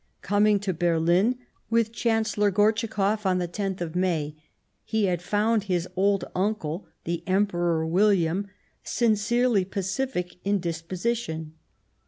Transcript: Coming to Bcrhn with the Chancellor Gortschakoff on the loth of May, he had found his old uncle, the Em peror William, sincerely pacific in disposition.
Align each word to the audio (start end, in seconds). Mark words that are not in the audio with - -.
Coming 0.23 0.59
to 0.61 0.73
Bcrhn 0.73 1.37
with 1.69 1.89
the 1.89 1.93
Chancellor 1.93 2.49
Gortschakoff 2.51 3.23
on 3.23 3.37
the 3.37 3.45
loth 3.59 3.81
of 3.81 3.95
May, 3.95 4.35
he 4.83 5.05
had 5.05 5.21
found 5.21 5.65
his 5.65 5.87
old 5.95 6.25
uncle, 6.33 6.87
the 7.03 7.21
Em 7.27 7.45
peror 7.45 7.87
William, 7.87 8.47
sincerely 8.83 9.63
pacific 9.63 10.37
in 10.43 10.59
disposition. 10.59 11.53